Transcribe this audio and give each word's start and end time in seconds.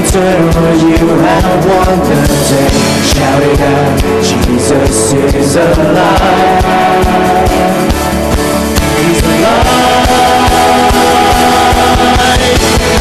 Eternal, 0.00 0.76
you 0.80 0.96
have 0.96 1.66
won 1.66 1.98
the 2.08 2.20
day. 2.48 2.72
Shout 3.04 3.42
it 3.42 3.60
out, 3.60 4.00
Jesus 4.24 5.12
is 5.12 5.56
alive. 5.56 6.64
He's 8.96 9.20
alive. 9.20 9.60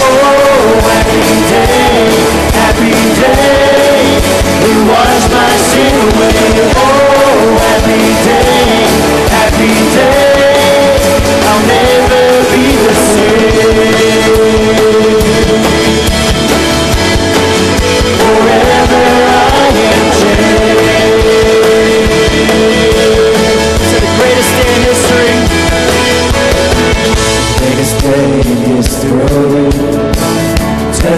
Oh, 0.02 0.92
every 1.00 1.40
day, 1.48 2.20
happy 2.60 2.92
day. 3.16 4.20
He 4.60 4.74
washed 4.90 5.30
my 5.32 5.52
sin 5.56 5.96
away. 6.04 6.52
Oh, 6.76 7.64
every 7.76 8.12
day, 8.28 8.84
happy 9.32 9.72
day. 9.96 10.19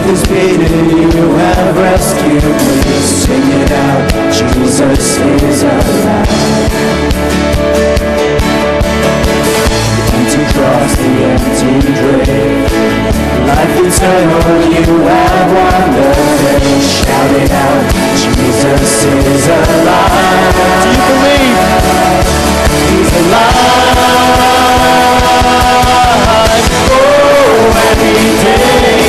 Death 0.02 0.14
is 0.14 0.24
beaten, 0.28 0.90
you 0.90 1.30
have 1.36 1.78
rescued 1.78 2.42
me. 2.42 3.02
Sing 3.06 3.46
it 3.62 3.72
out, 3.72 4.10
Jesus 4.34 5.18
is 5.20 5.62
alive. 5.62 6.26
Empty 10.10 10.44
cross, 10.54 10.94
the 10.98 11.12
empty 11.30 11.74
grave. 12.02 12.72
Life 13.46 13.78
eternal, 13.78 14.58
you 14.74 14.86
have 15.06 15.50
won 15.54 15.86
the 15.94 16.10
day. 16.42 16.82
Shout 16.82 17.32
it 17.38 17.52
out, 17.52 17.86
Jesus 18.18 19.06
is 19.06 19.46
alive. 19.48 20.56
Do 20.82 20.90
you 20.90 21.04
believe? 21.12 21.62
He's 22.90 23.12
alive. 23.22 24.02
Oh, 26.90 27.70
every 27.86 28.34
day, 28.42 29.01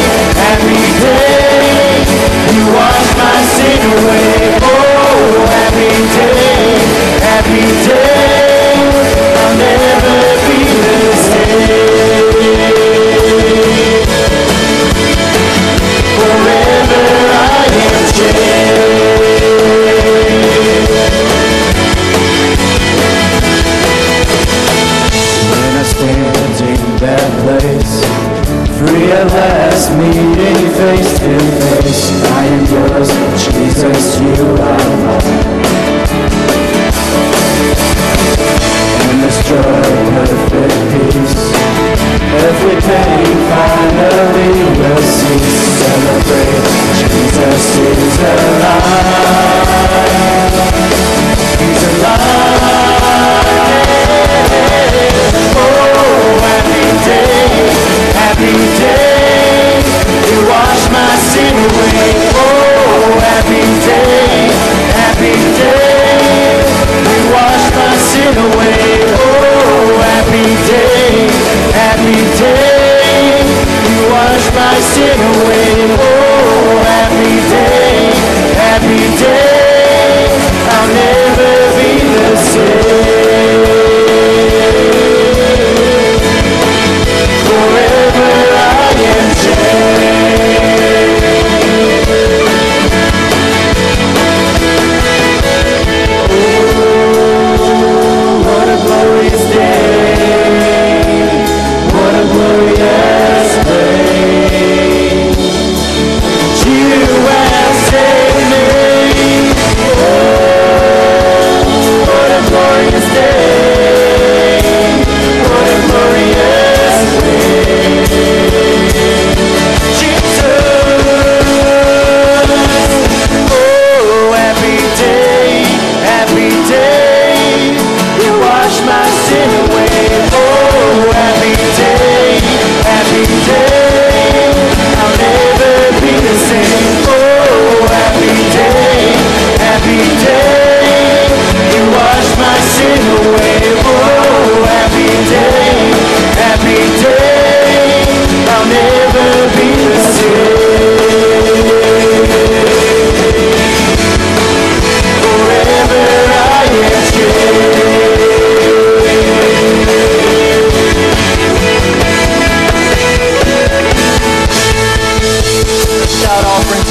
day, 1.02 2.06
you 2.54 2.64
wash 2.78 3.08
my 3.18 3.36
sin 3.54 3.82
away. 3.94 4.58
Oh, 4.62 5.46
every 5.66 5.98
day, 6.16 6.78
every 7.36 7.66
day, 7.86 8.01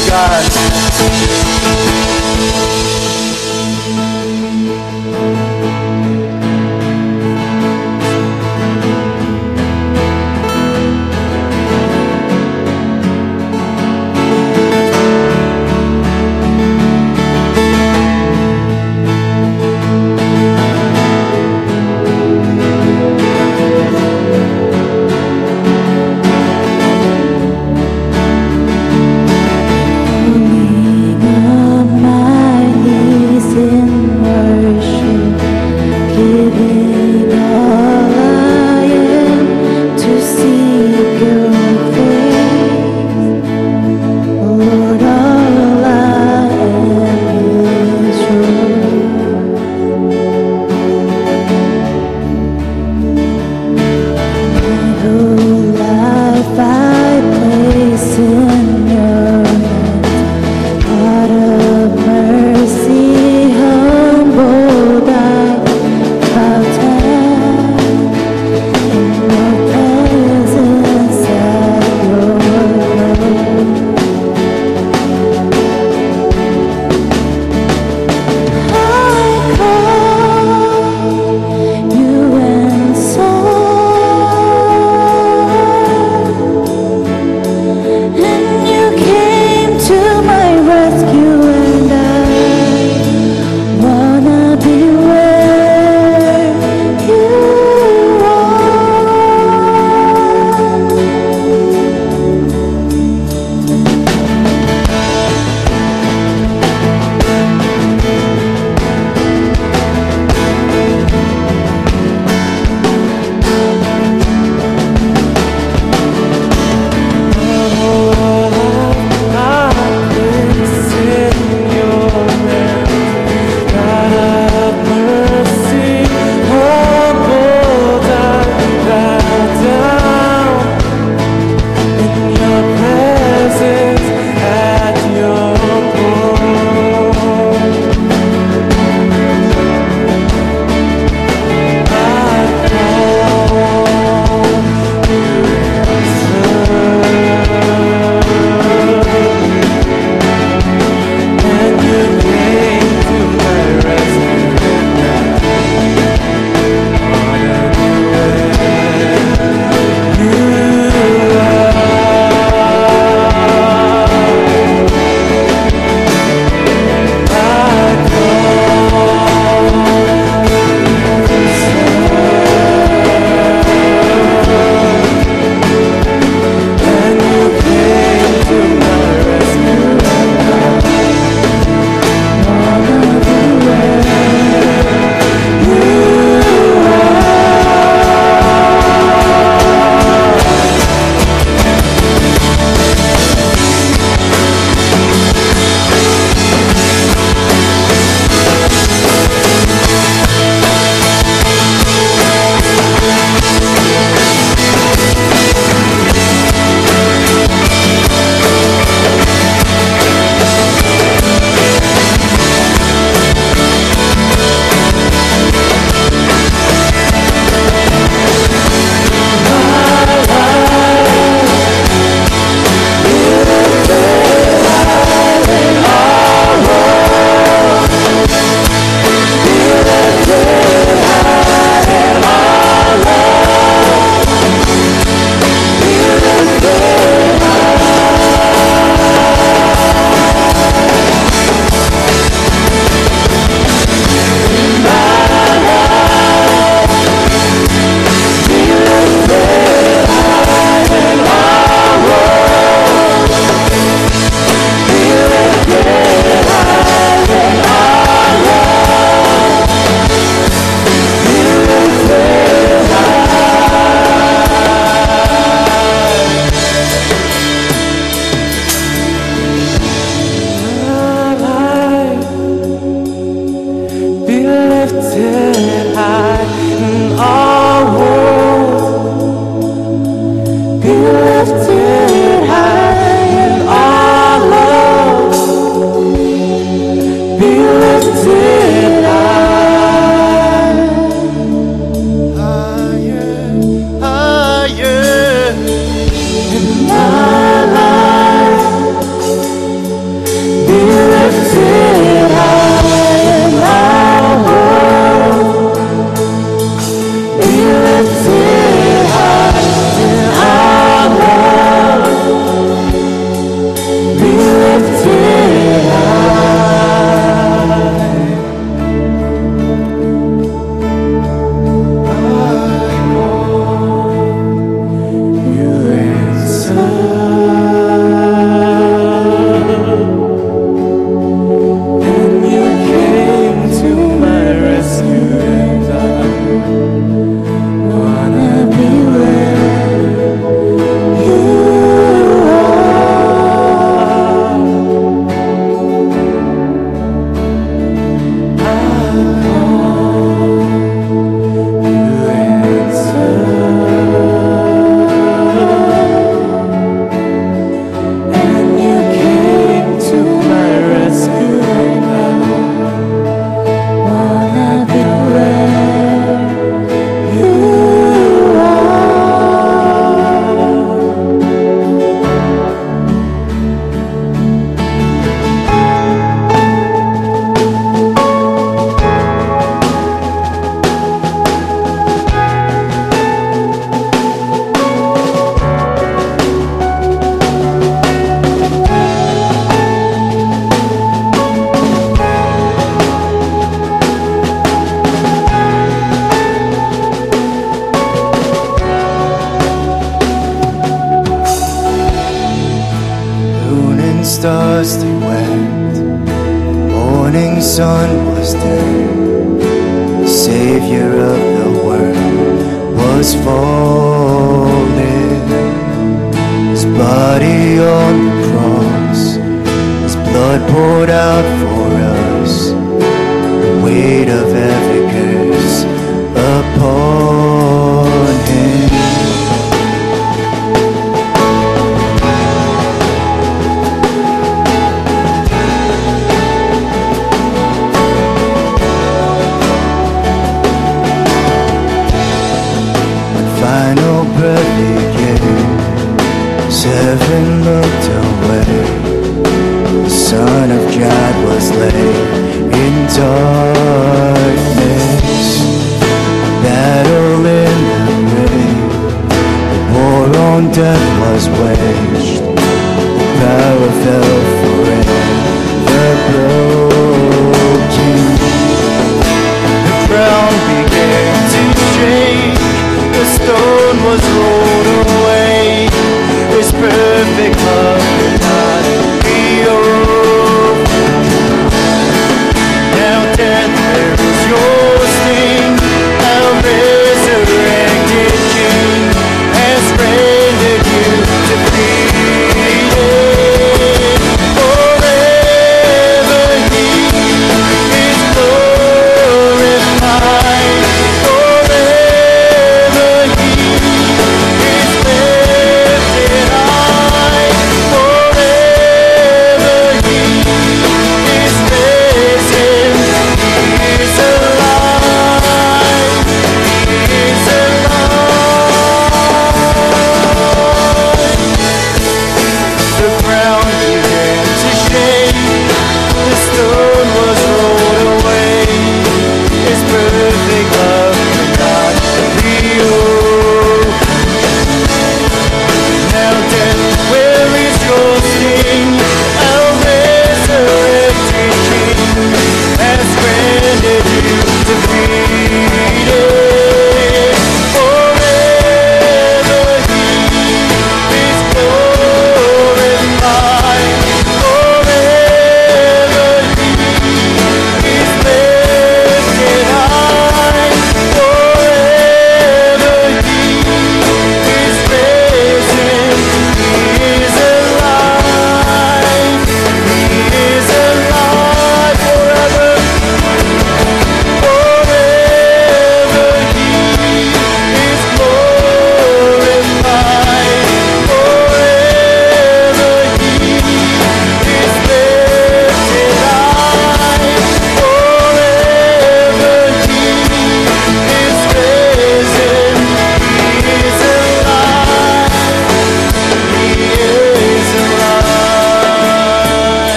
to 0.00 0.10
God. 0.10 1.37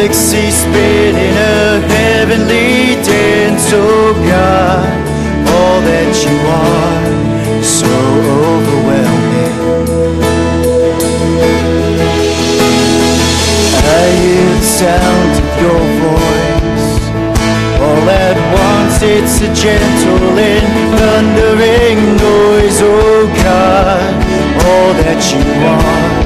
galaxy 0.00 0.50
spinning 0.50 1.36
a 1.36 1.78
heavenly 1.92 2.96
dance, 3.04 3.68
oh 3.70 4.14
God, 4.24 4.88
all 5.46 5.80
that 5.84 6.08
you 6.24 6.36
are, 6.48 7.62
so 7.62 7.92
overwhelming. 8.48 9.56
I 13.84 14.04
hear 14.24 14.48
the 14.56 14.70
sound 14.80 15.32
of 15.36 15.48
your 15.60 15.84
voice, 16.00 16.88
all 17.84 18.08
at 18.08 18.38
once 18.56 19.02
it's 19.02 19.36
a 19.44 19.52
gentle 19.52 20.38
and 20.40 20.68
thundering 20.96 22.00
noise, 22.16 22.80
oh 22.80 23.28
God, 23.44 24.14
all 24.64 24.92
that 25.04 25.20
you 25.28 25.44
are, 25.76 26.16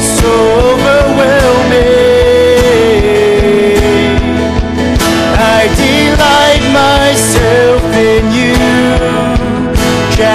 so 0.00 0.32
overwhelming. 0.72 2.09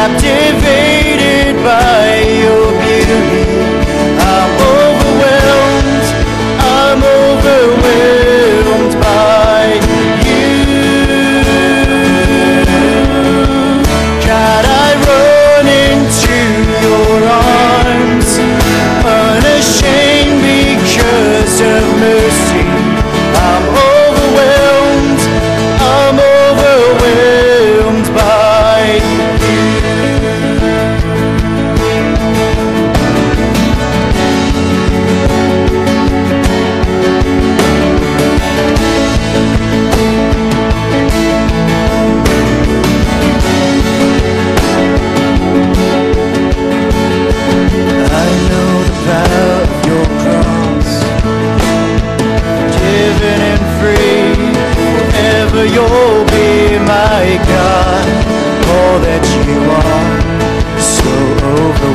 captive 0.07 0.64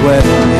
weather. 0.04 0.59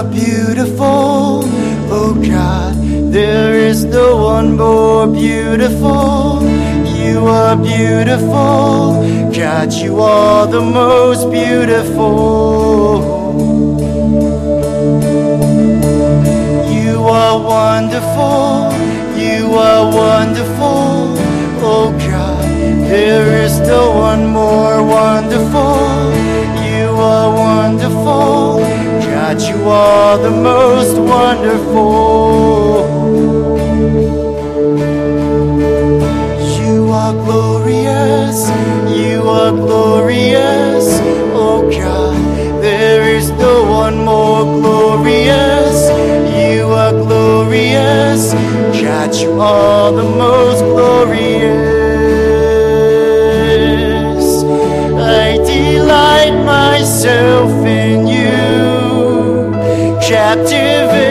are 0.00 0.10
beautiful, 0.10 1.42
oh 1.92 2.14
God. 2.14 2.74
There 3.12 3.54
is 3.54 3.84
no 3.84 4.16
one 4.16 4.56
more 4.56 5.06
beautiful. 5.06 6.40
You 6.96 7.26
are 7.26 7.56
beautiful, 7.56 9.02
God. 9.36 9.72
You 9.72 10.00
are 10.00 10.46
the 10.46 10.62
most 10.62 11.30
beautiful. 11.30 13.02
You 16.76 16.96
are 17.04 17.36
wonderful, 17.56 18.72
you 19.18 19.52
are 19.68 19.84
wonderful, 20.02 21.16
oh 21.72 21.92
God. 22.08 22.44
There 22.88 23.44
is 23.44 23.58
no 23.60 23.92
one 24.08 24.26
more 24.26 24.82
wonderful. 24.82 26.30
You 26.70 26.88
are 27.12 27.28
wonderful, 27.34 28.60
God. 29.30 29.42
You 29.42 29.68
are 29.68 30.18
the 30.18 30.30
most 30.30 30.98
wonderful. 30.98 32.88
You 36.58 36.90
are 36.90 37.12
glorious, 37.12 38.50
you 38.90 39.22
are 39.28 39.52
glorious, 39.52 40.86
oh 41.32 41.70
God. 41.70 42.16
There 42.60 43.02
is 43.14 43.30
no 43.30 43.62
one 43.70 44.04
more 44.04 44.42
glorious. 44.42 45.78
You 46.36 46.66
are 46.70 46.92
glorious, 46.92 48.32
God. 48.82 49.14
You 49.14 49.40
are 49.40 49.92
the 49.92 50.02
most 50.02 50.60
glorious. 50.64 51.70
I 54.98 55.36
delight 55.46 56.34
myself 56.44 57.50
in 57.64 58.06
you, 58.06 58.09
objective 60.10 61.09